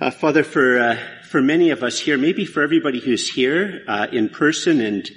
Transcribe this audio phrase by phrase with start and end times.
[0.00, 4.06] Uh, Father, for uh, for many of us here, maybe for everybody who's here uh,
[4.10, 5.10] in person, and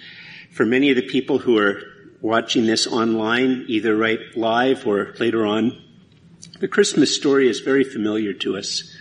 [0.51, 1.81] for many of the people who are
[2.19, 5.81] watching this online, either right live or later on,
[6.59, 8.93] the Christmas story is very familiar to us.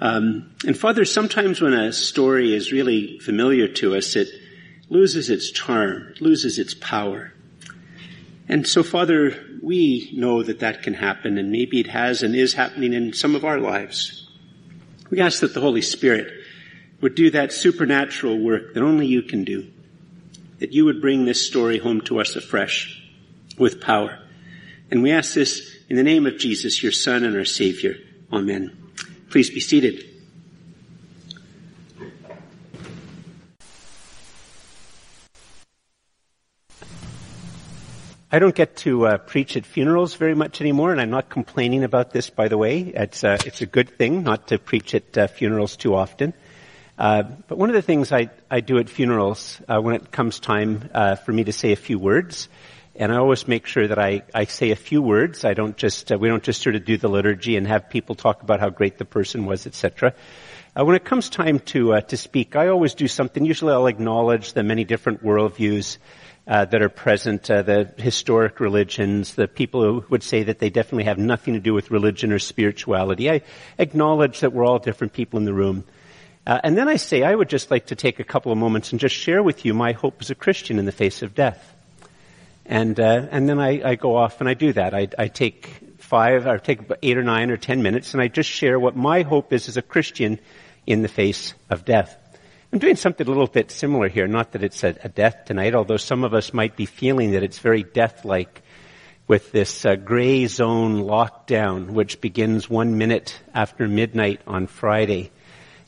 [0.00, 4.28] Um, and Father, sometimes when a story is really familiar to us, it
[4.88, 7.34] loses its charm, it loses its power.
[8.48, 12.54] And so, Father, we know that that can happen, and maybe it has and is
[12.54, 14.25] happening in some of our lives.
[15.10, 16.32] We ask that the Holy Spirit
[17.00, 19.70] would do that supernatural work that only you can do.
[20.58, 23.02] That you would bring this story home to us afresh
[23.58, 24.18] with power.
[24.90, 27.96] And we ask this in the name of Jesus, your Son and our Savior.
[28.32, 28.76] Amen.
[29.30, 30.15] Please be seated.
[38.30, 41.84] I don't get to uh, preach at funerals very much anymore, and I'm not complaining
[41.84, 42.80] about this, by the way.
[42.80, 46.34] It's, uh, it's a good thing not to preach at uh, funerals too often.
[46.98, 50.40] Uh, but one of the things I, I do at funerals uh, when it comes
[50.40, 52.48] time uh, for me to say a few words,
[52.96, 55.44] and I always make sure that I, I say a few words.
[55.44, 58.42] I don't just we don't just sort of do the liturgy and have people talk
[58.42, 60.14] about how great the person was, etc.
[60.74, 63.44] when it comes time to to speak, I always do something.
[63.44, 65.98] Usually, I'll acknowledge the many different worldviews
[66.46, 70.70] uh, that are present, uh, the historic religions, the people who would say that they
[70.70, 73.30] definitely have nothing to do with religion or spirituality.
[73.30, 73.42] I
[73.78, 75.84] acknowledge that we're all different people in the room.
[76.46, 78.92] Uh, and then I say I would just like to take a couple of moments
[78.92, 81.74] and just share with you my hope as a Christian in the face of death.
[82.64, 84.92] And uh, and then I, I, go off and I do that.
[84.92, 88.50] I, I take five or take eight or nine or ten minutes and I just
[88.50, 90.38] share what my hope is as a Christian
[90.86, 92.16] in the face of death.
[92.72, 94.26] I'm doing something a little bit similar here.
[94.26, 97.44] Not that it's a, a death tonight, although some of us might be feeling that
[97.44, 98.62] it's very death-like
[99.28, 105.30] with this uh, gray zone lockdown, which begins one minute after midnight on Friday,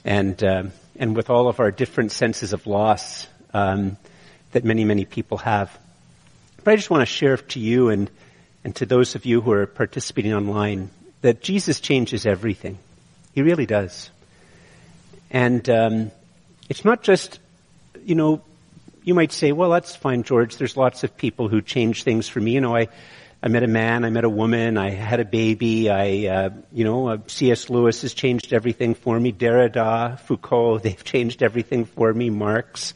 [0.04, 0.64] and uh,
[0.96, 3.96] and with all of our different senses of loss um,
[4.52, 5.76] that many many people have.
[6.62, 8.10] But I just want to share to you and
[8.64, 10.90] and to those of you who are participating online
[11.22, 12.78] that Jesus changes everything.
[13.34, 14.10] He really does.
[15.30, 16.10] And um,
[16.68, 17.38] it's not just,
[18.04, 18.42] you know,
[19.02, 20.56] you might say, well, that's fine, George.
[20.56, 22.52] There's lots of people who change things for me.
[22.52, 22.88] You know, I,
[23.42, 26.84] I met a man, I met a woman, I had a baby, I, uh, you
[26.84, 27.70] know, uh, C.S.
[27.70, 32.94] Lewis has changed everything for me, Derrida, Foucault, they've changed everything for me, Marx,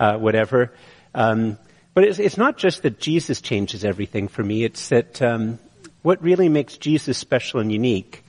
[0.00, 0.72] uh, whatever.
[1.14, 1.58] Um,
[1.94, 5.60] but it's, it's, not just that Jesus changes everything for me, it's that um,
[6.02, 8.24] what really makes Jesus special and unique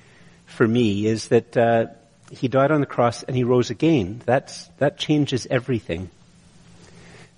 [0.46, 1.88] for me is that uh,
[2.32, 4.22] he died on the cross and he rose again.
[4.26, 6.10] That's, that changes everything.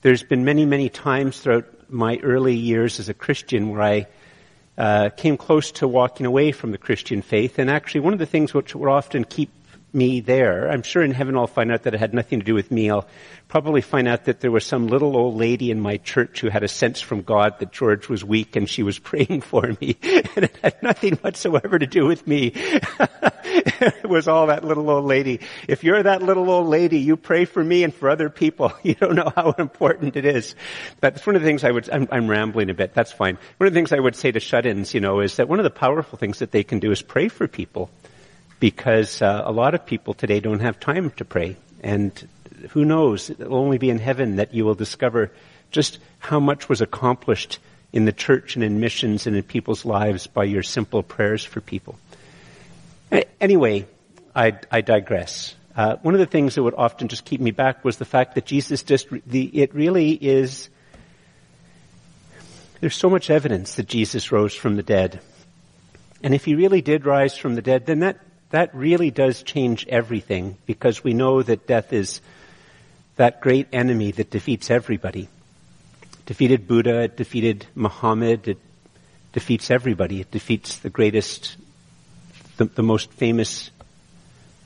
[0.01, 4.07] There's been many, many times throughout my early years as a Christian where I
[4.77, 7.59] uh, came close to walking away from the Christian faith.
[7.59, 9.49] And actually, one of the things which would often keep
[9.97, 10.69] me there.
[10.69, 12.89] I'm sure in heaven I'll find out that it had nothing to do with me.
[12.89, 13.07] I'll
[13.47, 16.63] probably find out that there was some little old lady in my church who had
[16.63, 19.97] a sense from God that George was weak and she was praying for me.
[20.03, 22.51] And it had nothing whatsoever to do with me.
[22.55, 25.41] it was all that little old lady.
[25.67, 28.71] If you're that little old lady, you pray for me and for other people.
[28.87, 30.55] You don't know how important it is.
[31.01, 32.93] That's one of the things I would, I'm, I'm rambling a bit.
[32.93, 33.37] That's fine.
[33.57, 35.63] One of the things I would say to shut-ins, you know, is that one of
[35.63, 37.89] the powerful things that they can do is pray for people
[38.59, 41.57] because uh, a lot of people today don't have time to pray.
[41.81, 42.27] And
[42.71, 45.31] who knows, it'll only be in heaven that you will discover
[45.71, 47.59] just how much was accomplished
[47.93, 51.61] in the church and in missions and in people's lives by your simple prayers for
[51.61, 51.97] people.
[53.39, 53.85] Anyway,
[54.35, 55.55] I, I digress.
[55.75, 58.35] Uh, one of the things that would often just keep me back was the fact
[58.35, 60.69] that Jesus just, the, it really is,
[62.81, 65.19] there's so much evidence that Jesus rose from the dead.
[66.23, 68.17] And if he really did rise from the dead, then that
[68.49, 72.21] that really does change everything because we know that death is
[73.17, 75.27] that great enemy that defeats everybody.
[76.03, 78.59] It defeated Buddha, it defeated Muhammad, it
[79.37, 80.19] defeats everybody.
[80.19, 81.57] It defeats the greatest,
[82.57, 83.69] the, the most famous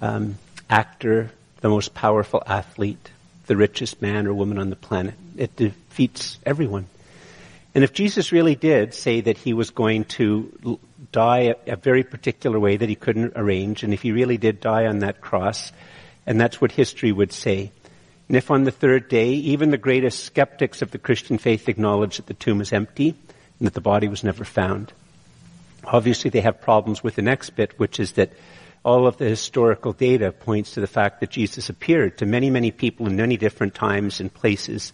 [0.01, 0.37] um,
[0.69, 1.29] actor,
[1.59, 3.09] the most powerful athlete,
[3.47, 5.15] the richest man or woman on the planet.
[5.35, 6.87] It defeats everyone.
[7.75, 10.79] And if Jesus really did say that he was going to
[11.11, 14.59] die a, a, very particular way that he couldn't arrange, and if he really did
[14.59, 15.71] die on that cross,
[16.25, 17.71] and that's what history would say.
[18.27, 22.17] And if on the third day, even the greatest skeptics of the Christian faith acknowledge
[22.17, 23.09] that the tomb is empty
[23.59, 24.93] and that the body was never found.
[25.83, 28.31] Obviously they have problems with the next bit, which is that
[28.83, 32.71] all of the historical data points to the fact that Jesus appeared to many, many
[32.71, 34.93] people in many different times and places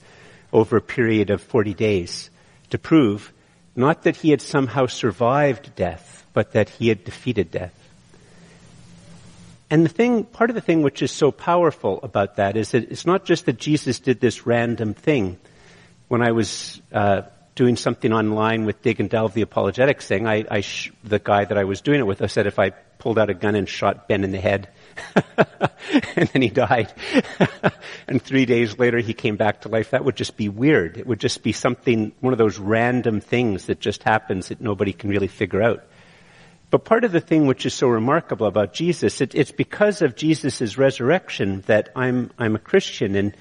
[0.51, 2.29] over a period of 40 days
[2.71, 3.31] to prove
[3.77, 7.73] not that he had somehow survived death, but that he had defeated death.
[9.69, 12.91] And the thing, part of the thing which is so powerful about that is that
[12.91, 15.37] it's not just that Jesus did this random thing.
[16.07, 17.23] When I was uh,
[17.55, 21.43] doing something online with Dig and Delve, the apologetics thing, I, I sh- the guy
[21.43, 23.67] that I was doing it with, I said if I pulled out a gun and
[23.67, 24.69] shot Ben in the head,
[26.15, 26.93] and then he died,
[28.07, 30.97] and three days later he came back to life, that would just be weird.
[30.97, 34.93] It would just be something, one of those random things that just happens that nobody
[34.93, 35.83] can really figure out.
[36.69, 40.15] But part of the thing which is so remarkable about Jesus, it, it's because of
[40.15, 43.37] Jesus' resurrection that I'm, I'm a Christian and,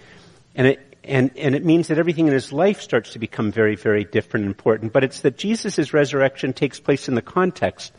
[0.54, 3.76] and it, and, and it means that everything in his life starts to become very,
[3.76, 4.92] very different and important.
[4.92, 7.92] But it's that Jesus' resurrection takes place in the context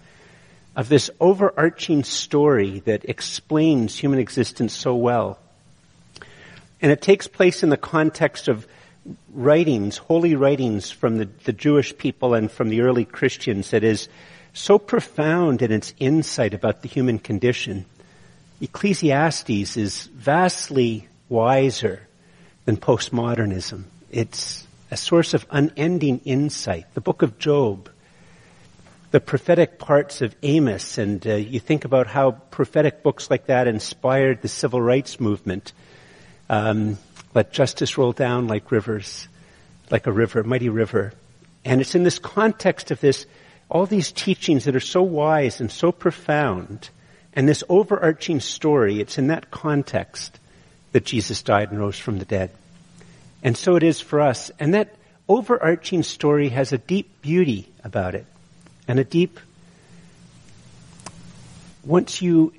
[0.78, 5.40] of this overarching story that explains human existence so well.
[6.82, 8.68] And it takes place in the context of
[9.34, 14.08] writings, holy writings from the, the Jewish people and from the early Christians that is
[14.54, 17.86] so profound in its insight about the human condition.
[18.62, 22.02] Ecclesiastes is vastly wiser
[22.66, 23.84] than postmodernism.
[24.12, 26.86] It's a source of unending insight.
[26.94, 27.90] The book of Job,
[29.12, 33.68] the prophetic parts of Amos, and uh, you think about how prophetic books like that
[33.68, 35.72] inspired the civil rights movement.
[36.50, 36.98] Um,
[37.34, 39.28] let justice roll down like rivers,
[39.90, 41.14] like a river, mighty river.
[41.64, 43.26] And it's in this context of this
[43.70, 46.90] all these teachings that are so wise and so profound,
[47.34, 50.40] and this overarching story, it's in that context
[50.94, 52.52] that Jesus died and rose from the dead.
[53.44, 54.52] And so it is for us.
[54.60, 54.96] And that
[55.28, 58.26] overarching story has a deep beauty about it.
[58.88, 59.40] And a deep,
[61.84, 62.54] once you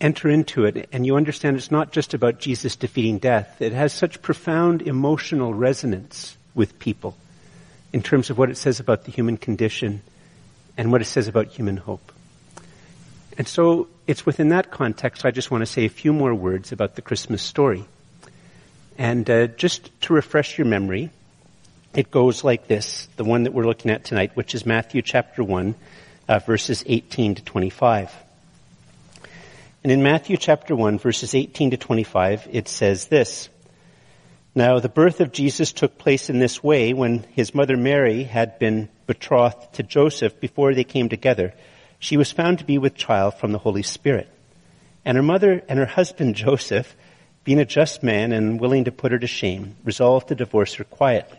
[0.00, 3.92] enter into it and you understand it's not just about Jesus defeating death, it has
[3.92, 7.16] such profound emotional resonance with people
[7.92, 10.02] in terms of what it says about the human condition
[10.76, 12.12] and what it says about human hope.
[13.36, 16.72] And so it's within that context I just want to say a few more words
[16.72, 17.84] about the Christmas story.
[18.96, 21.10] And uh, just to refresh your memory,
[21.94, 25.42] it goes like this, the one that we're looking at tonight, which is Matthew chapter
[25.42, 25.74] 1,
[26.28, 28.12] uh, verses 18 to 25.
[29.82, 33.48] And in Matthew chapter 1, verses 18 to 25, it says this,
[34.54, 38.58] Now the birth of Jesus took place in this way when his mother Mary had
[38.58, 41.54] been betrothed to Joseph before they came together,
[41.98, 44.28] she was found to be with child from the Holy Spirit.
[45.04, 46.94] And her mother and her husband Joseph,
[47.44, 50.84] being a just man and willing to put her to shame, resolved to divorce her
[50.84, 51.38] quietly.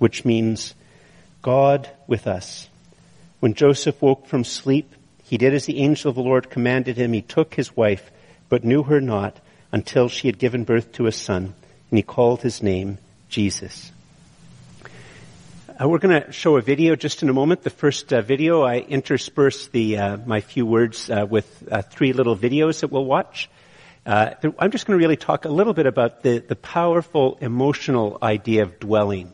[0.00, 0.74] which means
[1.42, 2.68] God with us.
[3.38, 4.92] When Joseph woke from sleep,
[5.22, 7.12] he did as the angel of the Lord commanded him.
[7.12, 8.10] He took his wife,
[8.48, 9.36] but knew her not
[9.70, 11.54] until she had given birth to a son,
[11.90, 12.98] and he called his name
[13.28, 13.92] Jesus.
[15.68, 17.62] Uh, we're going to show a video just in a moment.
[17.62, 22.12] The first uh, video, I intersperse the uh, my few words uh, with uh, three
[22.12, 23.48] little videos that we'll watch.
[24.04, 28.18] Uh, I'm just going to really talk a little bit about the, the powerful emotional
[28.22, 29.30] idea of dwelling,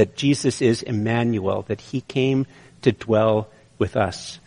[0.00, 2.46] that Jesus is Emmanuel, that he came
[2.80, 4.40] to dwell with us.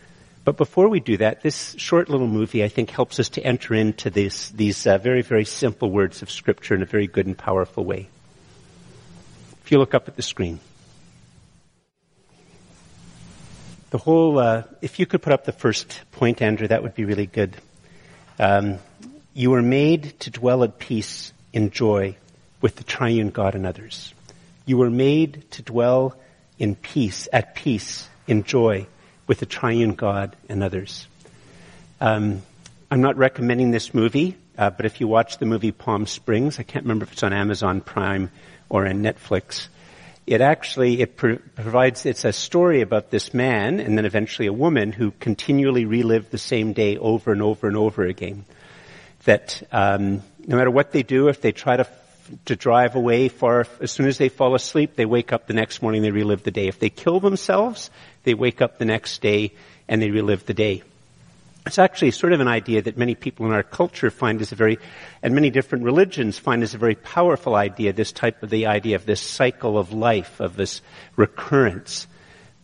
[0.44, 3.76] But before we do that, this short little movie, I think, helps us to enter
[3.76, 7.86] into this, these very, very simple words of Scripture in a very good and powerful
[7.86, 8.10] way.
[9.64, 10.60] If you look up at the screen.
[13.92, 17.06] the whole, uh, if you could put up the first point, Andrew, that would be
[17.06, 17.56] really good.
[18.40, 18.80] Um,
[19.36, 22.16] you were made to dwell at peace in joy
[22.60, 24.16] with the triune God and others.
[24.66, 26.16] You were made to dwell
[26.58, 28.88] in peace, at peace, in joy
[29.28, 31.08] with the triune God and others.
[32.00, 32.42] Um,
[32.92, 36.64] I'm not recommending this movie, uh, but if you watch the movie Palm Springs, I
[36.64, 38.30] can't remember if it's on Amazon Prime
[38.70, 39.68] or on Netflix,
[40.26, 44.54] it actually it pro- provides it's a story about this man and then eventually a
[44.54, 48.46] woman who continually relive the same day over and over and over again.
[49.26, 51.88] That um, no matter what they do, if they try to
[52.46, 55.82] to drive away far, as soon as they fall asleep, they wake up the next
[55.82, 56.68] morning, they relive the day.
[56.68, 57.90] If they kill themselves,
[58.24, 59.54] they wake up the next day
[59.88, 60.84] and they relive the day.
[61.66, 64.56] It's actually sort of an idea that many people in our culture find as a
[64.56, 64.80] very,
[65.22, 68.98] and many different religions find as a very powerful idea, this type of the idea
[68.98, 70.82] of this cycle of life, of this
[71.16, 72.06] recurrence.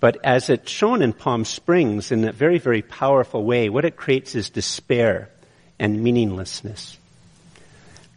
[0.02, 3.96] But as it's shown in Palm Springs in a very, very powerful way, what it
[3.96, 5.30] creates is despair
[5.78, 6.98] and meaninglessness.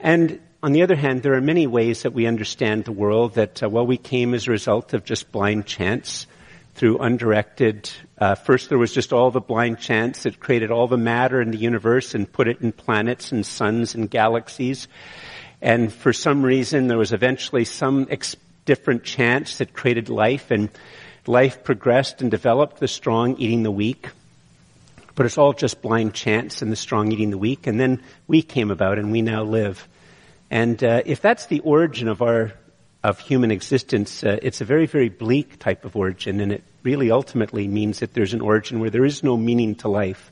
[0.01, 3.63] And on the other hand, there are many ways that we understand the world that,
[3.63, 6.27] uh, well, we came as a result of just blind chance
[6.75, 10.97] through undirected, uh, first there was just all the blind chance that created all the
[10.97, 14.89] matter in the universe and put it in planets and suns and galaxies.
[15.61, 20.71] And for some reason, there was eventually some ex- different chance that created life and
[21.27, 24.09] life progressed and developed the strong eating the weak.
[25.15, 27.67] But it's all just blind chance and the strong eating the weak.
[27.67, 29.87] And then we came about and we now live.
[30.53, 32.53] And uh, if that's the origin of our
[33.03, 37.11] of human existence, uh, it's a very, very bleak type of origin, and it really
[37.11, 40.31] ultimately means that there's an origin where there is no meaning to life.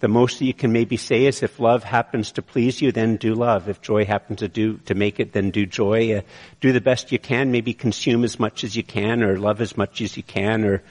[0.00, 3.16] The most that you can maybe say is if love happens to please you, then
[3.16, 3.68] do love.
[3.68, 6.14] If joy happens to do, to make it, then do joy.
[6.14, 6.20] Uh,
[6.62, 9.76] do the best you can, maybe consume as much as you can, or love as
[9.76, 10.82] much as you can, or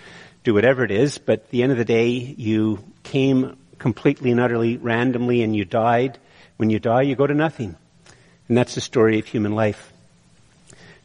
[0.43, 4.39] do whatever it is, but at the end of the day, you came completely and
[4.39, 6.19] utterly randomly and you died.
[6.57, 7.75] When you die, you go to nothing.
[8.47, 9.91] And that's the story of human life.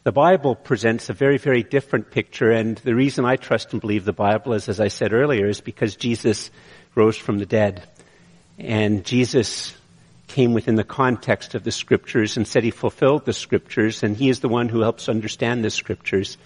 [0.03, 4.03] The Bible presents a very, very different picture, and the reason I trust and believe
[4.03, 6.51] the Bible is, as I said earlier, is because Jesus
[6.93, 7.83] rose from the dead.
[8.59, 9.73] And Jesus
[10.27, 14.29] came within the context of the scriptures and said he fulfilled the scriptures, and he
[14.29, 16.37] is the one who helps understand the scriptures.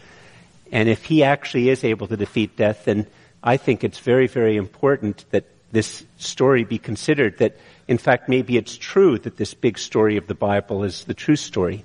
[0.71, 3.07] And if he actually is able to defeat death, then
[3.41, 7.57] I think it's very, very important that this story be considered that,
[7.87, 11.35] in fact, maybe it's true that this big story of the Bible is the true
[11.35, 11.83] story.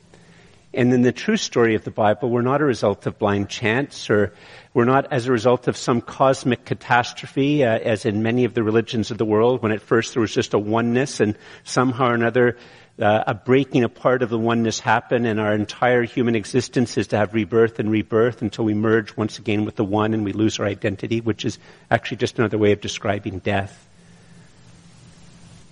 [0.74, 4.08] And then the true story of the Bible, we're not a result of blind chance
[4.08, 4.32] or
[4.72, 8.62] we're not as a result of some cosmic catastrophe, uh, as in many of the
[8.62, 12.14] religions of the world, when at first there was just a oneness and somehow or
[12.14, 12.56] another
[13.00, 17.16] uh, a breaking apart of the oneness happened and our entire human existence is to
[17.16, 20.60] have rebirth and rebirth until we merge once again with the one and we lose
[20.60, 21.58] our identity, which is
[21.90, 23.88] actually just another way of describing death.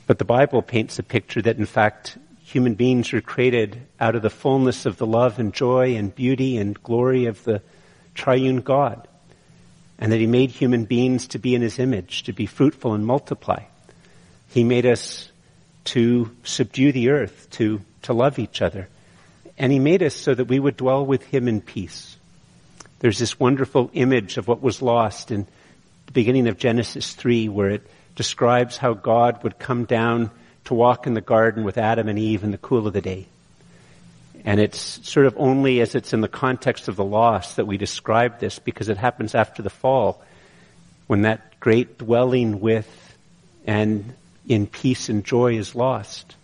[0.07, 4.23] But the Bible paints a picture that in fact human beings were created out of
[4.23, 7.62] the fullness of the love and joy and beauty and glory of the
[8.15, 9.07] triune God.
[9.99, 13.07] And that He made human beings to be in His image, to be fruitful and
[13.07, 13.65] multiply.
[14.49, 15.30] He made us
[15.90, 18.88] to subdue the earth, to, to love each other.
[19.59, 22.16] And He made us so that we would dwell with Him in peace.
[23.00, 25.47] There's this wonderful image of what was lost in
[26.06, 30.30] the beginning of Genesis 3 where it describes how God would come down
[30.66, 33.26] to walk in the garden with Adam and Eve in the cool of the day.
[34.44, 37.76] And it's sort of only as it's in the context of the loss that we
[37.76, 40.23] describe this because it happens after the fall
[41.09, 42.88] when that great dwelling with
[43.66, 44.14] and
[44.50, 46.35] in peace and joy is lost.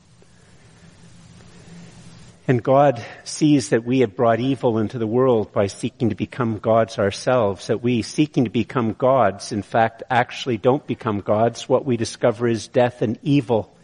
[2.46, 6.58] And God sees that we have brought evil into the world by seeking to become
[6.58, 11.68] gods ourselves, that we seeking to become gods, in fact, actually don't become gods.
[11.68, 13.74] What we discover is death and evil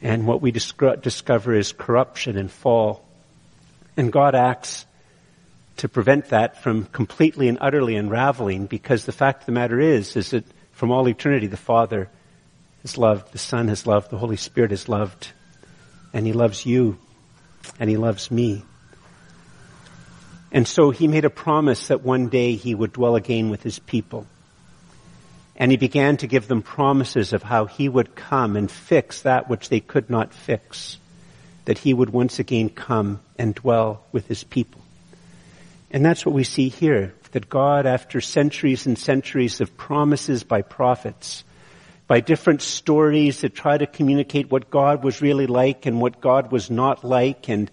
[0.00, 3.04] and what we discover is corruption and fall.
[3.98, 4.86] And God acts
[5.78, 10.16] to prevent that from completely and utterly unraveling because the fact of the matter is,
[10.16, 12.08] is that from all eternity the Father
[12.84, 15.32] has loved, the Son has loved, the Holy Spirit has loved,
[16.12, 16.98] and He loves you,
[17.80, 18.64] and He loves me.
[20.52, 23.78] And so He made a promise that one day He would dwell again with His
[23.78, 24.26] people.
[25.56, 29.48] And he began to give them promises of how he would come and fix that
[29.48, 30.98] which they could not fix.
[31.66, 34.82] That he would once again come and dwell with his people.
[35.90, 37.14] And that's what we see here.
[37.32, 41.44] That God, after centuries and centuries of promises by prophets,
[42.06, 46.52] by different stories that try to communicate what God was really like and what God
[46.52, 47.70] was not like and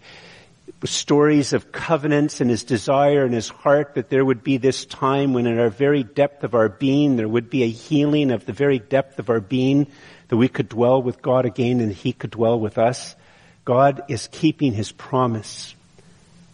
[0.85, 5.33] stories of covenants and his desire in his heart that there would be this time
[5.33, 8.53] when in our very depth of our being there would be a healing of the
[8.53, 9.85] very depth of our being
[10.29, 13.15] that we could dwell with God again and he could dwell with us.
[13.63, 15.75] God is keeping his promise.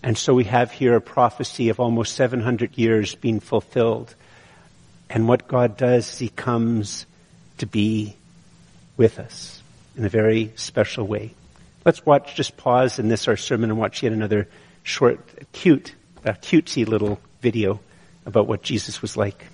[0.04, 4.14] And so we have here a prophecy of almost 700 years being fulfilled.
[5.10, 7.06] And what God does he comes
[7.58, 8.16] to be
[8.98, 9.62] with us
[9.96, 11.34] in a very special way.
[11.86, 14.48] Let's watch, just pause in this, our sermon, and watch yet another
[14.84, 15.20] short,
[15.54, 15.96] cute,
[16.26, 17.80] uh, cutesy little video
[18.26, 19.46] about what Jesus was like.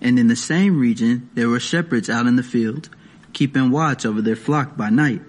[0.00, 2.90] And in the same region, there were shepherds out in the field,
[3.32, 5.22] keeping watch over their flock by night.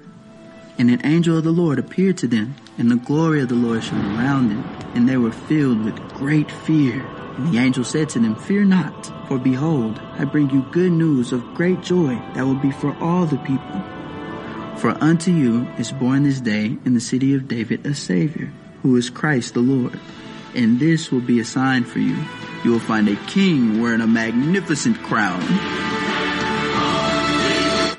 [0.78, 3.84] And an angel of the Lord appeared to them, and the glory of the Lord
[3.84, 4.64] shone around them,
[4.94, 7.06] and they were filled with great fear.
[7.38, 11.32] And the angel said to them, Fear not, for behold, I bring you good news
[11.32, 13.82] of great joy that will be for all the people.
[14.78, 18.52] For unto you is born this day in the city of David a Savior,
[18.82, 20.00] who is Christ the Lord.
[20.56, 22.18] and this will be a sign for you.
[22.64, 25.42] You will find a king wearing a magnificent crown.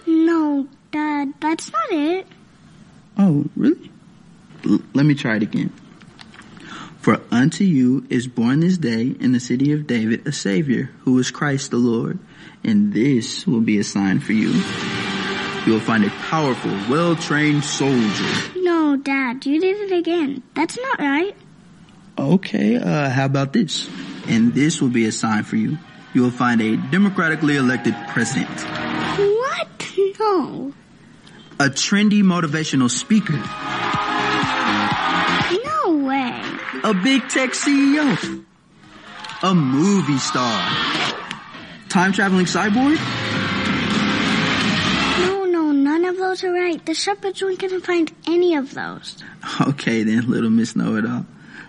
[0.06, 2.26] No, Dad, that's not it.
[3.18, 3.90] Oh, really?
[4.64, 5.72] L- let me try it again.
[7.00, 11.18] For unto you is born this day in the city of David a Savior, who
[11.18, 12.18] is Christ the Lord.
[12.64, 14.50] And this will be a sign for you.
[15.66, 18.30] You will find a powerful, well-trained soldier.
[18.56, 20.42] No, Dad, you did it again.
[20.54, 21.34] That's not right.
[22.18, 23.88] Okay, uh, how about this?
[24.26, 25.78] And this will be a sign for you.
[26.12, 28.60] You will find a democratically elected president.
[29.18, 29.68] What?
[30.18, 30.72] No.
[31.58, 33.32] A trendy motivational speaker.
[35.64, 36.42] No way.
[36.84, 38.44] A big tech CEO.
[39.42, 40.60] A movie star.
[41.88, 42.98] Time traveling cyborg?
[45.26, 46.84] No, no, none of those are right.
[46.84, 49.22] The shepherds weren't to find any of those.
[49.60, 51.24] Okay then, little Miss Know-It-All.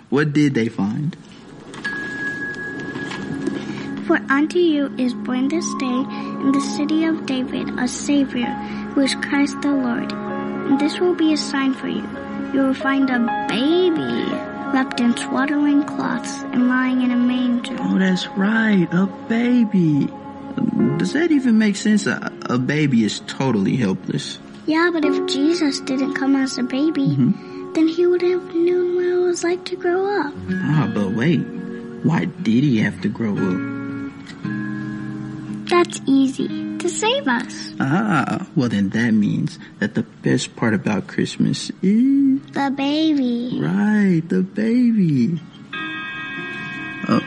[0.09, 1.15] What did they find?
[4.05, 8.47] For unto you is born this day in the city of David a Savior,
[8.97, 10.11] who is Christ the Lord.
[10.11, 12.01] And this will be a sign for you.
[12.51, 14.25] You will find a baby
[14.73, 17.77] wrapped in swaddling cloths and lying in a manger.
[17.79, 20.07] Oh, that's right, a baby.
[20.97, 22.07] Does that even make sense?
[22.07, 24.39] A, a baby is totally helpless.
[24.65, 27.15] Yeah, but if Jesus didn't come as a baby,
[27.75, 30.33] then he would have known what it was like to grow up.
[30.49, 31.45] Ah, but wait.
[32.01, 33.59] Why did he have to grow up?
[35.69, 36.66] That's easy.
[36.79, 37.73] To save us.
[37.79, 42.39] Ah, well then that means that the best part about Christmas is...
[42.51, 43.59] The baby.
[43.59, 45.39] Right, the baby.
[47.09, 47.19] Oh,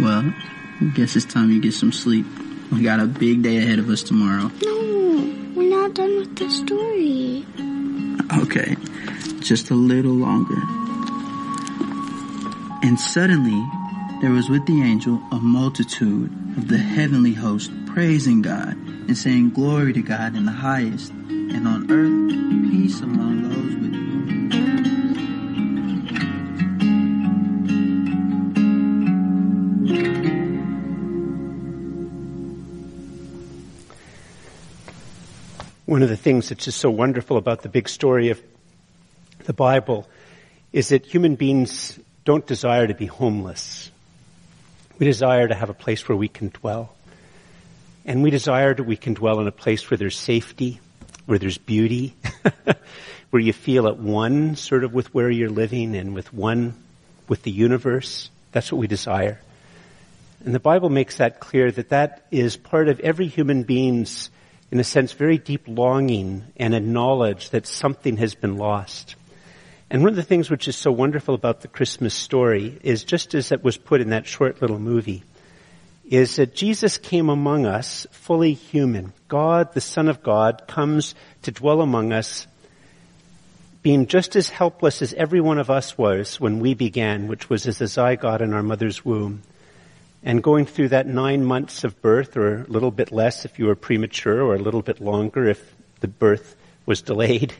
[0.00, 0.32] well,
[0.80, 2.24] I guess it's time you get some sleep.
[2.72, 4.50] We got a big day ahead of us tomorrow.
[4.64, 7.44] No, we're not done with the story.
[8.42, 8.76] Okay,
[9.40, 10.60] just a little longer.
[12.82, 13.62] And suddenly,
[14.20, 19.50] there was with the angel a multitude of the heavenly host praising God and saying
[19.50, 23.96] glory to God in the highest, and on earth peace among those with.
[35.84, 38.42] One of the things that's just so wonderful about the big story of
[39.44, 40.08] the Bible
[40.72, 43.90] is that human beings don't desire to be homeless.
[44.98, 46.94] We desire to have a place where we can dwell.
[48.04, 50.80] And we desire that we can dwell in a place where there's safety,
[51.26, 52.14] where there's beauty,
[53.30, 56.74] where you feel at one sort of with where you're living and with one
[57.28, 58.30] with the universe.
[58.52, 59.40] That's what we desire.
[60.44, 64.30] And the Bible makes that clear that that is part of every human being's,
[64.70, 69.16] in a sense, very deep longing and a knowledge that something has been lost.
[69.88, 73.34] And one of the things which is so wonderful about the Christmas story is just
[73.34, 75.22] as it was put in that short little movie,
[76.08, 79.12] is that Jesus came among us fully human.
[79.28, 82.46] God, the Son of God, comes to dwell among us
[83.82, 87.68] being just as helpless as every one of us was when we began, which was
[87.68, 89.42] as a zygote in our mother's womb.
[90.24, 93.66] And going through that nine months of birth, or a little bit less if you
[93.66, 97.54] were premature, or a little bit longer if the birth was delayed.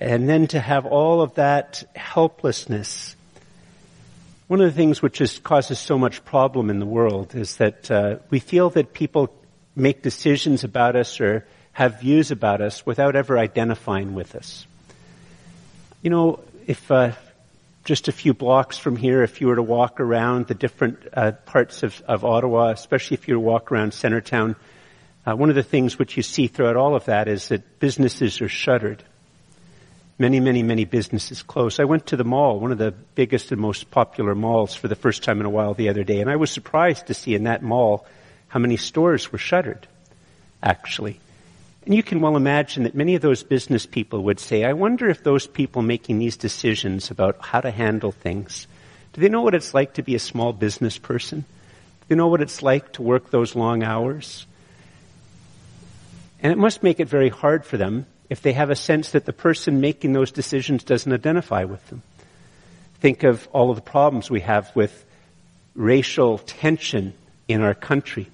[0.00, 3.14] And then to have all of that helplessness.
[4.48, 8.16] One of the things which causes so much problem in the world is that uh,
[8.30, 9.32] we feel that people
[9.76, 14.66] make decisions about us or have views about us without ever identifying with us.
[16.02, 17.12] You know, if uh,
[17.84, 21.32] just a few blocks from here, if you were to walk around the different uh,
[21.32, 24.56] parts of, of, Ottawa, especially if you were to walk around Centretown,
[25.26, 28.40] uh, one of the things which you see throughout all of that is that businesses
[28.40, 29.04] are shuttered.
[30.20, 31.80] Many, many, many businesses closed.
[31.80, 34.94] I went to the mall, one of the biggest and most popular malls for the
[34.94, 37.44] first time in a while the other day, and I was surprised to see in
[37.44, 38.04] that mall
[38.48, 39.86] how many stores were shuttered,
[40.62, 41.18] actually.
[41.86, 45.08] And you can well imagine that many of those business people would say, I wonder
[45.08, 48.66] if those people making these decisions about how to handle things,
[49.14, 51.40] do they know what it's like to be a small business person?
[51.40, 54.44] Do they know what it's like to work those long hours?
[56.42, 59.26] And it must make it very hard for them if they have a sense that
[59.26, 62.02] the person making those decisions doesn't identify with them.
[63.00, 65.04] Think of all of the problems we have with
[65.74, 67.12] racial tension
[67.48, 68.28] in our country.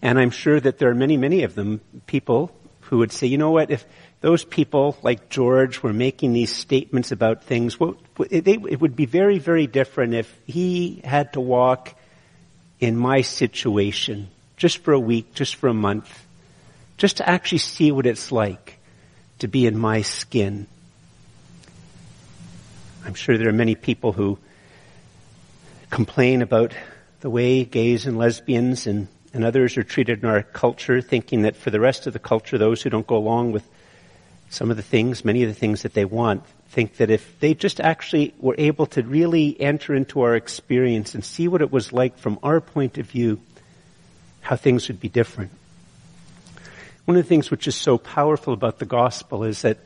[0.00, 3.38] And I'm sure that there are many, many of them, people who would say, you
[3.38, 3.84] know what, if
[4.20, 7.76] those people like George were making these statements about things,
[8.30, 11.94] it would be very, very different if he had to walk
[12.80, 16.23] in my situation just for a week, just for a month,
[16.96, 18.78] just to actually see what it's like
[19.40, 20.66] to be in my skin.
[23.04, 24.38] I'm sure there are many people who
[25.90, 26.72] complain about
[27.20, 31.56] the way gays and lesbians and, and others are treated in our culture, thinking that
[31.56, 33.64] for the rest of the culture, those who don't go along with
[34.50, 37.54] some of the things, many of the things that they want, think that if they
[37.54, 41.92] just actually were able to really enter into our experience and see what it was
[41.92, 43.40] like from our point of view,
[44.40, 45.50] how things would be different.
[47.04, 49.76] One of the things which is so powerful about the gospel is that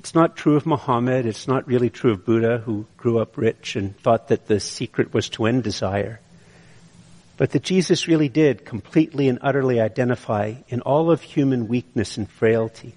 [0.00, 3.76] it's not true of Muhammad, it's not really true of Buddha, who grew up rich
[3.76, 6.18] and thought that the secret was to end desire.
[7.36, 12.28] But that Jesus really did completely and utterly identify in all of human weakness and
[12.28, 12.94] frailty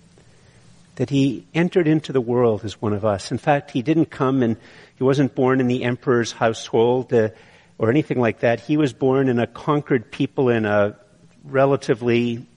[0.95, 3.31] that he entered into the world as one of us.
[3.31, 4.58] In fact, he didn't come and
[4.95, 7.29] he wasn't born in the emperor's household uh,
[7.77, 8.62] or anything like that.
[8.62, 10.95] He was born in a conquered people in a
[11.43, 12.47] relatively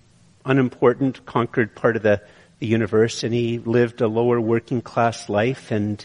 [0.48, 2.20] unimportant conquered part of the,
[2.58, 6.04] the universe and he lived a lower working class life and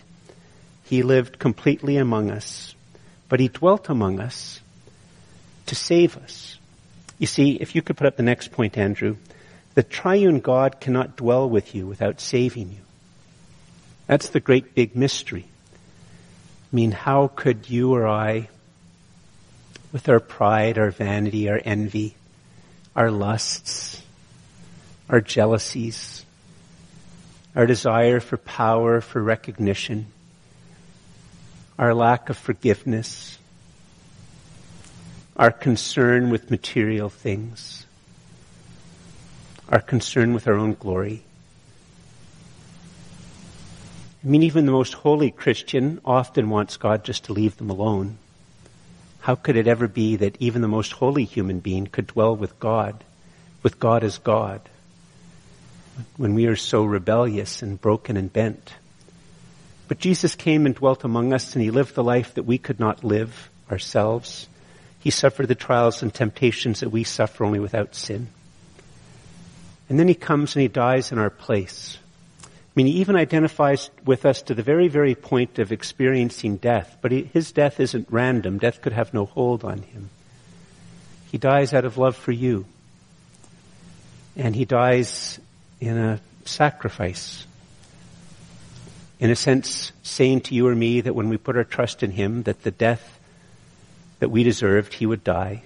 [0.84, 2.76] he lived completely among us.
[3.30, 4.60] But he dwelt among us
[5.68, 6.58] to save us.
[7.18, 9.16] You see, if you could put up the next point, Andrew,
[9.76, 12.82] the triune God cannot dwell with you without saving you.
[14.08, 15.46] That's the great big mystery.
[16.72, 18.50] I mean, how could you or I,
[19.92, 22.16] with our pride, our vanity, our envy,
[22.96, 24.02] our lusts,
[25.14, 26.26] our jealousies,
[27.56, 30.08] our desire for power, for recognition,
[31.78, 33.38] our lack of forgiveness,
[35.38, 37.86] our concern with material things,
[39.70, 41.22] our concern with our own glory.
[44.26, 48.18] I mean, even the most holy Christian often wants God just to leave them alone.
[49.20, 52.60] How could it ever be that even the most holy human being could dwell with
[52.60, 53.04] God,
[53.62, 54.70] with God as God,
[56.18, 58.74] when we are so rebellious and broken and bent?
[59.88, 62.80] But Jesus came and dwelt among us and he lived the life that we could
[62.80, 64.48] not live ourselves.
[65.00, 68.30] He suffered the trials and temptations that we suffer only without sin.
[69.90, 71.98] And then he comes and he dies in our place.
[72.44, 76.98] I mean, he even identifies with us to the very, very point of experiencing death,
[77.02, 78.58] but he, his death isn't random.
[78.58, 80.10] Death could have no hold on him.
[81.32, 82.66] He dies out of love for you.
[84.36, 85.40] And he dies
[85.86, 87.46] in a sacrifice.
[89.20, 92.12] In a sense, saying to you or me that when we put our trust in
[92.12, 93.20] him, that the death
[94.20, 95.64] that we deserved, he would die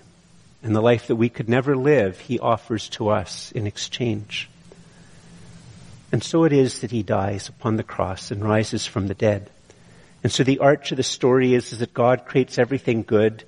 [0.63, 4.49] and the life that we could never live, he offers to us in exchange.
[6.12, 9.49] And so it is that he dies upon the cross and rises from the dead.
[10.23, 13.43] And so the arch of the story is, is that God creates everything good.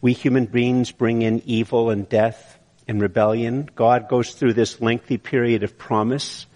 [0.00, 2.57] We human beings bring in evil and death
[2.88, 3.68] and rebellion.
[3.76, 6.46] God goes through this lengthy period of promise,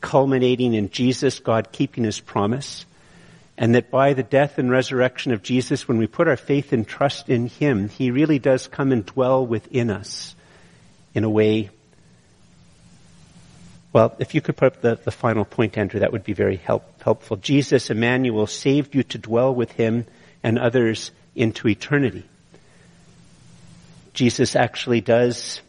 [0.00, 2.86] culminating in Jesus, God keeping his promise
[3.60, 6.88] and that by the death and resurrection of Jesus, when we put our faith and
[6.88, 10.34] trust in Him, He really does come and dwell within us
[11.12, 11.68] in a way.
[13.92, 16.56] Well, if you could put up the, the final point, Andrew, that would be very
[16.56, 17.36] help, helpful.
[17.36, 20.06] Jesus, Emmanuel, saved you to dwell with Him
[20.42, 22.24] and others into eternity.
[24.14, 25.60] Jesus actually does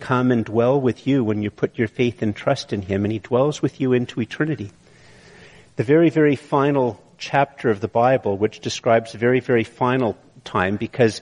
[0.00, 3.12] come and dwell with you when you put your faith and trust in Him, and
[3.12, 4.70] He dwells with you into eternity.
[5.76, 10.76] The very, very final chapter of the Bible which describes the very, very final time
[10.76, 11.20] because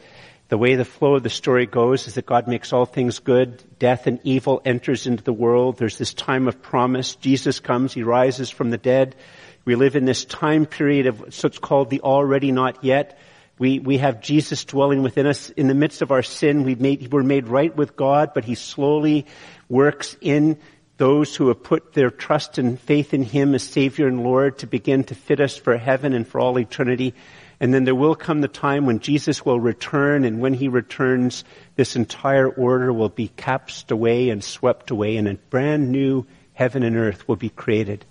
[0.49, 3.63] the way the flow of the story goes is that God makes all things good.
[3.79, 5.77] Death and evil enters into the world.
[5.77, 7.17] There's this time of promise.
[7.17, 7.93] Jesus comes.
[7.93, 9.17] He rises from the dead.
[9.65, 13.19] We live in this time period of what's called the already not yet.
[13.59, 16.65] We, we have Jesus dwelling within us in the midst of our sin.
[16.65, 19.27] We made, we're made right with God, but He slowly
[19.69, 20.59] works in
[20.99, 24.67] those who have put their trust and faith in Him as Savior and Lord to
[24.67, 27.15] begin to fit us for heaven and for all eternity.
[27.59, 31.45] And then there will come the time when Jesus will return, and when He returns,
[31.77, 36.83] this entire order will be capsed away and swept away, and a brand new heaven
[36.83, 38.05] and earth will be created.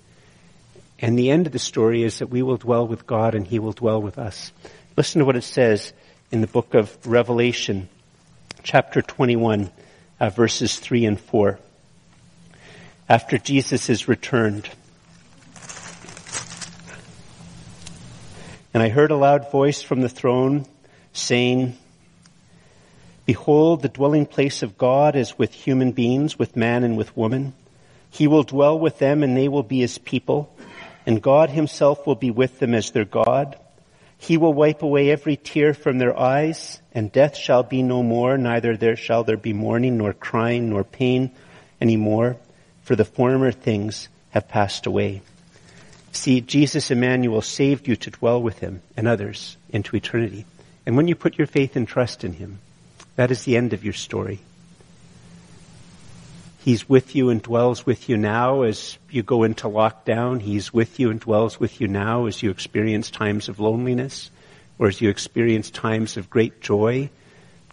[0.98, 3.60] And the end of the story is that we will dwell with God and He
[3.60, 4.52] will dwell with us.
[4.98, 5.92] Listen to what it says
[6.32, 7.90] in the book of Revelation,
[8.64, 9.70] chapter 21,
[10.22, 11.60] uh, verses 3 and 4
[13.10, 14.70] after Jesus is returned.
[18.74, 20.66] And I heard a loud voice from the throne
[21.12, 21.78] saying,
[23.26, 27.54] Behold, the dwelling place of God is with human beings, with man and with woman.
[28.10, 30.56] He will dwell with them and they will be his people,
[31.06, 33.58] and God himself will be with them as their God.
[34.18, 38.38] He will wipe away every tear from their eyes, and death shall be no more,
[38.38, 41.32] neither there shall there be mourning, nor crying, nor pain
[41.82, 42.38] any more
[42.84, 45.22] for the former things have passed away.
[46.12, 50.46] See, Jesus Emmanuel saved you to dwell with him and others into eternity.
[50.86, 52.60] And when you put your faith and trust in Him,
[53.16, 54.40] that is the end of your story.
[56.66, 60.42] He's with you and dwells with you now as you go into lockdown.
[60.42, 64.32] He's with you and dwells with you now as you experience times of loneliness
[64.80, 67.12] or as you experience times of great joy,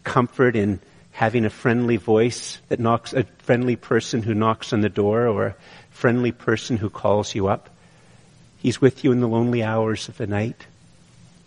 [0.05, 0.79] comfort in
[1.11, 5.47] having a friendly voice that knocks, a friendly person who knocks on the door or
[5.47, 5.57] a
[5.89, 7.71] friendly person who calls you up.
[8.59, 10.67] He's with you in the lonely hours of the night.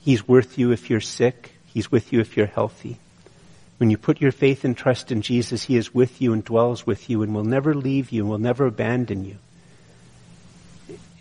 [0.02, 1.52] He's with you if you're sick.
[1.68, 2.98] He's with you if you're healthy.
[3.78, 6.88] When you put your faith and trust in Jesus, He is with you and dwells
[6.88, 9.38] with you and will never leave you and will never abandon you.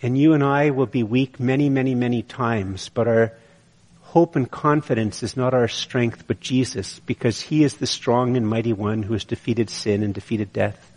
[0.03, 3.33] And you and I will be weak many, many, many times, but our
[4.03, 8.47] hope and confidence is not our strength, but Jesus, because He is the strong and
[8.47, 10.93] mighty one who has defeated sin and defeated death.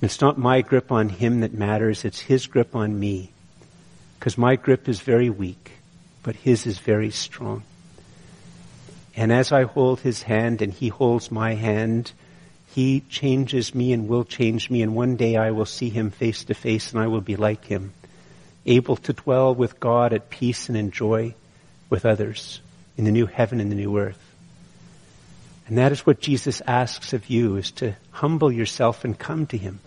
[0.00, 3.30] And it's not my grip on Him that matters, it's His grip on me.
[4.18, 5.72] Because my grip is very weak,
[6.24, 7.62] but His is very strong.
[9.14, 12.12] And as I hold His hand and He holds my hand,
[12.74, 16.44] He changes me and will change me, and one day I will see Him face
[16.44, 17.92] to face and I will be like Him,
[18.64, 21.34] able to dwell with God at peace and in joy
[21.90, 22.60] with others
[22.96, 24.18] in the new heaven and the new earth.
[25.66, 29.56] And that is what Jesus asks of you is to humble yourself and come to
[29.56, 29.80] Him.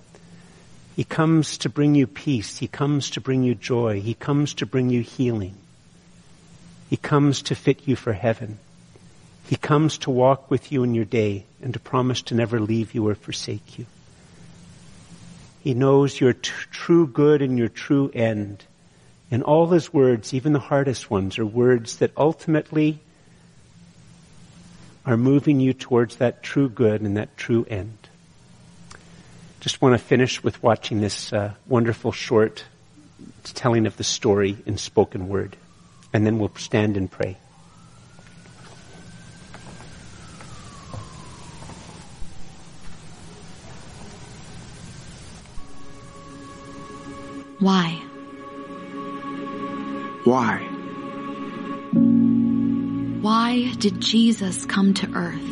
[0.95, 2.57] He comes to bring you peace.
[2.57, 3.99] He comes to bring you joy.
[3.99, 5.55] He comes to bring you healing.
[6.89, 8.59] He comes to fit you for heaven.
[9.47, 12.95] He comes to walk with you in your day and to promise to never leave
[12.95, 13.85] you or forsake you.
[15.61, 18.63] He knows your t- true good and your true end.
[19.29, 22.99] And all his words, even the hardest ones, are words that ultimately
[25.05, 27.97] are moving you towards that true good and that true end.
[29.59, 32.65] Just want to finish with watching this uh, wonderful short
[33.43, 35.55] telling of the story in spoken word.
[36.13, 37.37] And then we'll stand and pray.
[47.65, 47.99] Why?
[50.23, 50.57] Why?
[53.21, 55.49] Why did Jesus come to earth?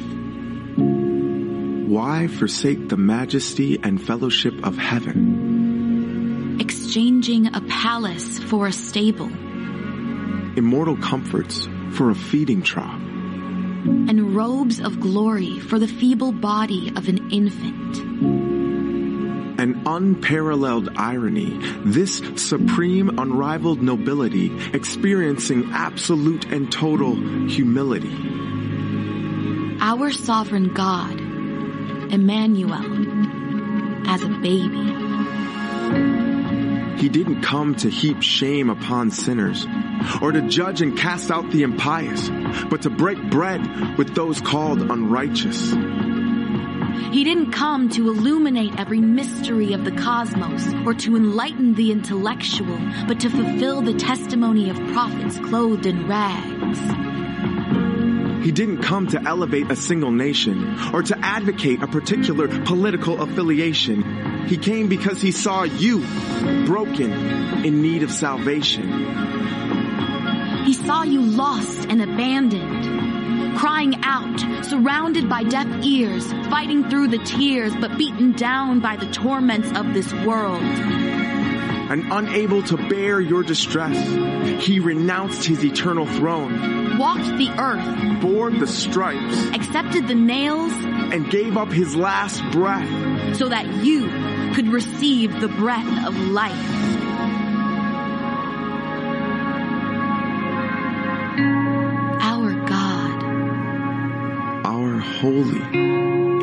[1.89, 6.57] Why forsake the majesty and fellowship of heaven?
[6.59, 9.31] Exchanging a palace for a stable.
[10.55, 13.01] Immortal comforts for a feeding trough.
[13.01, 18.42] And robes of glory for the feeble body of an infant
[19.63, 27.15] an unparalleled irony, this supreme unrivaled nobility experiencing absolute and total
[27.47, 28.13] humility.
[29.79, 31.17] Our sovereign God,
[32.11, 32.83] Emmanuel,
[34.09, 34.83] as a baby.
[37.01, 39.65] He didn't come to heap shame upon sinners
[40.21, 42.29] or to judge and cast out the impious,
[42.69, 45.73] but to break bread with those called unrighteous.
[47.11, 52.79] He didn't come to illuminate every mystery of the cosmos or to enlighten the intellectual,
[53.07, 56.79] but to fulfill the testimony of prophets clothed in rags.
[58.43, 64.47] He didn't come to elevate a single nation or to advocate a particular political affiliation.
[64.47, 65.99] He came because he saw you
[66.65, 67.13] broken
[67.63, 68.89] in need of salvation.
[70.65, 72.82] He saw you lost and abandoned
[73.63, 79.09] crying out, surrounded by deaf ears, fighting through the tears, but beaten down by the
[79.13, 80.61] torments of this world.
[80.61, 83.95] And unable to bear your distress,
[84.61, 91.31] he renounced his eternal throne, walked the earth, bore the stripes, accepted the nails, and
[91.31, 94.09] gave up his last breath, so that you
[94.55, 96.82] could receive the breath of life.
[105.23, 105.61] Holy,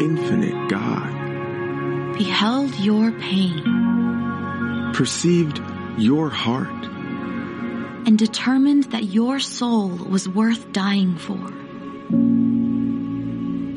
[0.03, 2.17] infinite God.
[2.17, 4.93] Beheld your pain.
[4.95, 5.61] Perceived
[5.99, 6.87] your heart.
[8.07, 11.47] And determined that your soul was worth dying for.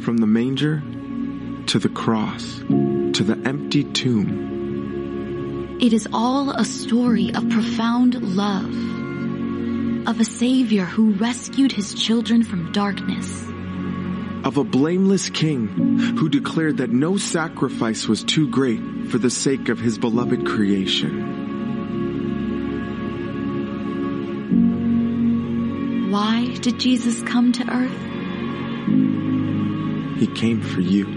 [0.05, 0.81] From the manger
[1.65, 5.79] to the cross to the empty tomb.
[5.81, 8.73] It is all a story of profound love,
[10.07, 13.52] of a Savior who rescued his children from darkness
[14.43, 15.67] of a blameless king
[16.17, 21.41] who declared that no sacrifice was too great for the sake of his beloved creation.
[26.11, 28.13] Why did Jesus come to earth?
[30.19, 31.07] He came for you.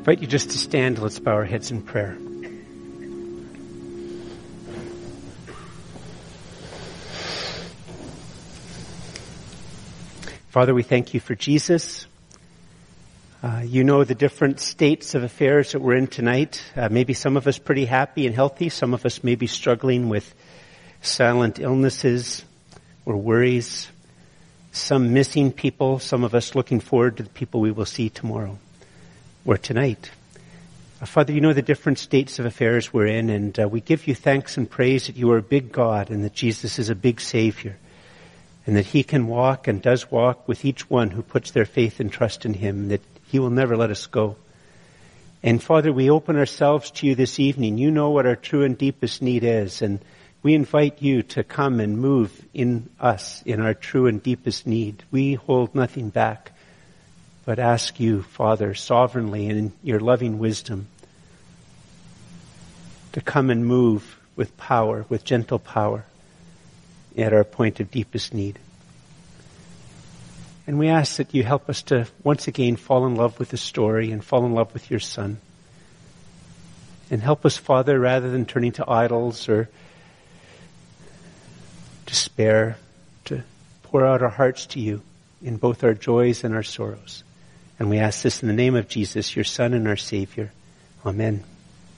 [0.00, 0.98] I invite you just to stand.
[0.98, 2.16] Let's bow our heads in prayer.
[10.50, 12.08] Father, we thank you for Jesus.
[13.40, 16.60] Uh, you know the different states of affairs that we're in tonight.
[16.74, 18.68] Uh, maybe some of us pretty happy and healthy.
[18.68, 20.34] Some of us may be struggling with
[21.02, 22.44] silent illnesses
[23.06, 23.88] or worries.
[24.72, 26.00] Some missing people.
[26.00, 28.58] Some of us looking forward to the people we will see tomorrow
[29.44, 30.10] or tonight.
[31.00, 34.08] Uh, Father, you know the different states of affairs we're in, and uh, we give
[34.08, 36.96] you thanks and praise that you are a big God and that Jesus is a
[36.96, 37.78] big Savior,
[38.66, 42.00] and that He can walk and does walk with each one who puts their faith
[42.00, 44.36] and trust in Him, that He will never let us go.
[45.42, 47.78] And Father, we open ourselves to you this evening.
[47.78, 49.98] You know what our true and deepest need is, and
[50.42, 55.02] we invite you to come and move in us in our true and deepest need.
[55.10, 56.52] We hold nothing back
[57.44, 60.86] but ask you, Father, sovereignly in your loving wisdom,
[63.12, 66.04] to come and move with power, with gentle power,
[67.22, 68.58] at our point of deepest need.
[70.66, 73.56] And we ask that you help us to once again fall in love with the
[73.56, 75.38] story and fall in love with your Son.
[77.10, 79.68] And help us, Father, rather than turning to idols or
[82.06, 82.76] despair,
[83.24, 83.42] to
[83.82, 85.02] pour out our hearts to you
[85.42, 87.24] in both our joys and our sorrows.
[87.78, 90.52] And we ask this in the name of Jesus, your Son and our Savior.
[91.04, 91.42] Amen.